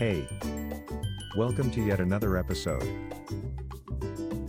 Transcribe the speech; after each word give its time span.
Hey! 0.00 0.26
Welcome 1.36 1.70
to 1.72 1.84
yet 1.84 2.00
another 2.00 2.38
episode. 2.38 2.88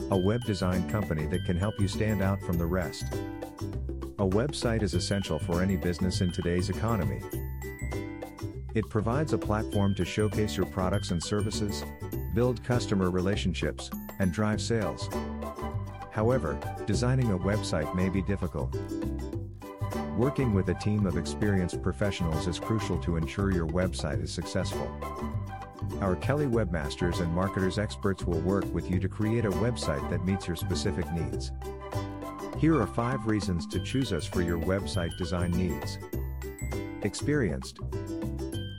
A 0.09 0.17
web 0.17 0.45
design 0.45 0.89
company 0.89 1.25
that 1.25 1.43
can 1.43 1.57
help 1.57 1.77
you 1.77 1.89
stand 1.89 2.21
out 2.21 2.41
from 2.41 2.57
the 2.57 2.65
rest. 2.65 3.03
A 4.19 4.25
website 4.25 4.81
is 4.81 4.93
essential 4.93 5.39
for 5.39 5.61
any 5.61 5.75
business 5.75 6.21
in 6.21 6.31
today's 6.31 6.69
economy. 6.69 7.21
It 8.75 8.89
provides 8.89 9.33
a 9.33 9.37
platform 9.37 9.93
to 9.95 10.05
showcase 10.05 10.55
your 10.55 10.67
products 10.67 11.11
and 11.11 11.21
services, 11.21 11.83
build 12.33 12.63
customer 12.63 13.09
relationships, 13.09 13.91
and 14.19 14.31
drive 14.31 14.61
sales. 14.61 15.09
However, 16.11 16.57
designing 16.85 17.33
a 17.33 17.37
website 17.37 17.93
may 17.93 18.07
be 18.07 18.21
difficult. 18.21 18.73
Working 20.15 20.53
with 20.53 20.69
a 20.69 20.75
team 20.75 21.05
of 21.05 21.17
experienced 21.17 21.81
professionals 21.81 22.47
is 22.47 22.57
crucial 22.57 22.97
to 22.99 23.17
ensure 23.17 23.51
your 23.51 23.67
website 23.67 24.23
is 24.23 24.31
successful. 24.31 24.89
Our 25.99 26.15
Kelly 26.15 26.45
Webmasters 26.45 27.19
and 27.19 27.33
Marketers 27.33 27.77
experts 27.77 28.23
will 28.23 28.39
work 28.39 28.65
with 28.73 28.89
you 28.89 28.99
to 28.99 29.09
create 29.09 29.45
a 29.45 29.51
website 29.51 30.09
that 30.09 30.25
meets 30.25 30.47
your 30.47 30.55
specific 30.55 31.11
needs. 31.11 31.51
Here 32.57 32.79
are 32.79 32.87
5 32.87 33.27
reasons 33.27 33.67
to 33.67 33.79
choose 33.79 34.13
us 34.13 34.25
for 34.25 34.41
your 34.41 34.59
website 34.59 35.17
design 35.17 35.51
needs. 35.51 35.97
Experienced. 37.03 37.79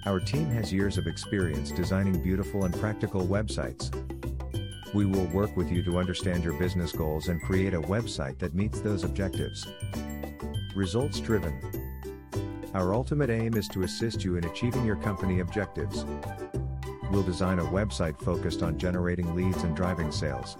Our 0.07 0.21
team 0.21 0.47
has 0.51 0.73
years 0.73 0.99
of 0.99 1.07
experience 1.07 1.71
designing 1.71 2.23
beautiful 2.23 2.65
and 2.65 2.75
practical 2.81 3.27
websites. 3.27 3.93
We 4.95 5.07
will 5.07 5.27
work 5.27 5.57
with 5.57 5.71
you 5.71 5.83
to 5.85 5.99
understand 5.99 6.45
your 6.45 6.55
business 6.55 6.93
goals 6.93 7.29
and 7.29 7.43
create 7.43 7.75
a 7.75 7.81
website 7.81 8.39
that 8.39 8.55
meets 8.55 8.81
those 8.81 9.05
objectives. 9.05 9.67
Results 10.75 11.21
driven. 11.21 11.55
Our 12.75 12.95
ultimate 12.95 13.31
aim 13.31 13.55
is 13.55 13.69
to 13.69 13.83
assist 13.83 14.25
you 14.25 14.37
in 14.37 14.45
achieving 14.45 14.85
your 14.85 14.97
company 14.97 15.41
objectives. 15.41 16.05
We'll 17.13 17.23
design 17.23 17.59
a 17.59 17.65
website 17.65 18.19
focused 18.19 18.63
on 18.63 18.79
generating 18.79 19.37
leads 19.37 19.65
and 19.65 19.77
driving 19.77 20.11
sales. 20.11 20.57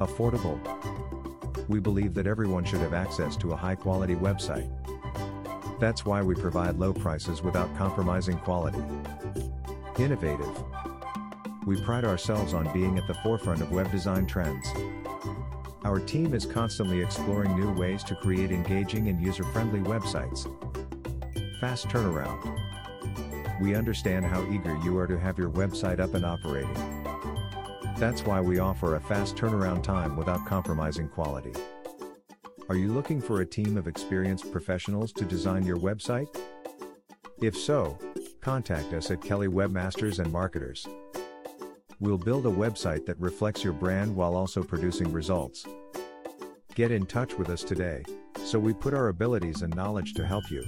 Affordable. 0.00 0.58
We 1.68 1.78
believe 1.78 2.12
that 2.14 2.26
everyone 2.26 2.64
should 2.64 2.80
have 2.80 2.92
access 2.92 3.36
to 3.36 3.52
a 3.52 3.56
high 3.56 3.76
quality 3.76 4.16
website. 4.16 4.68
That's 5.78 6.04
why 6.04 6.22
we 6.22 6.34
provide 6.34 6.80
low 6.80 6.92
prices 6.92 7.40
without 7.40 7.72
compromising 7.78 8.36
quality. 8.38 8.82
Innovative. 9.96 10.50
We 11.66 11.80
pride 11.82 12.04
ourselves 12.04 12.52
on 12.52 12.72
being 12.72 12.98
at 12.98 13.06
the 13.06 13.14
forefront 13.14 13.62
of 13.62 13.70
web 13.70 13.92
design 13.92 14.26
trends. 14.26 14.66
Our 15.84 16.00
team 16.00 16.34
is 16.34 16.46
constantly 16.46 17.00
exploring 17.00 17.54
new 17.54 17.72
ways 17.74 18.02
to 18.04 18.16
create 18.16 18.50
engaging 18.50 19.06
and 19.06 19.24
user 19.24 19.44
friendly 19.44 19.80
websites. 19.80 20.48
Fast 21.60 21.86
turnaround. 21.86 22.58
We 23.60 23.74
understand 23.74 24.24
how 24.24 24.42
eager 24.50 24.76
you 24.84 24.98
are 24.98 25.06
to 25.06 25.18
have 25.18 25.38
your 25.38 25.50
website 25.50 26.00
up 26.00 26.14
and 26.14 26.24
operating. 26.24 26.74
That's 27.96 28.24
why 28.26 28.40
we 28.40 28.58
offer 28.58 28.96
a 28.96 29.00
fast 29.00 29.36
turnaround 29.36 29.82
time 29.82 30.16
without 30.16 30.44
compromising 30.46 31.08
quality. 31.08 31.52
Are 32.68 32.76
you 32.76 32.92
looking 32.92 33.20
for 33.20 33.40
a 33.40 33.46
team 33.46 33.76
of 33.76 33.86
experienced 33.86 34.50
professionals 34.50 35.12
to 35.12 35.24
design 35.24 35.64
your 35.64 35.76
website? 35.76 36.26
If 37.40 37.56
so, 37.56 37.98
contact 38.40 38.92
us 38.92 39.10
at 39.10 39.22
Kelly 39.22 39.48
Webmasters 39.48 40.18
and 40.18 40.32
Marketers. 40.32 40.86
We'll 42.00 42.18
build 42.18 42.46
a 42.46 42.50
website 42.50 43.06
that 43.06 43.20
reflects 43.20 43.62
your 43.62 43.72
brand 43.72 44.16
while 44.16 44.34
also 44.34 44.62
producing 44.62 45.12
results. 45.12 45.64
Get 46.74 46.90
in 46.90 47.06
touch 47.06 47.34
with 47.34 47.50
us 47.50 47.62
today, 47.62 48.02
so 48.44 48.58
we 48.58 48.74
put 48.74 48.94
our 48.94 49.08
abilities 49.08 49.62
and 49.62 49.74
knowledge 49.76 50.14
to 50.14 50.26
help 50.26 50.50
you. 50.50 50.64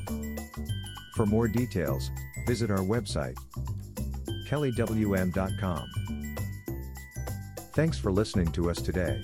For 1.14 1.26
more 1.26 1.48
details, 1.48 2.10
visit 2.46 2.70
our 2.70 2.78
website, 2.78 3.36
kellywm.com. 4.48 5.86
Thanks 7.72 7.98
for 7.98 8.10
listening 8.10 8.50
to 8.52 8.70
us 8.70 8.80
today. 8.80 9.22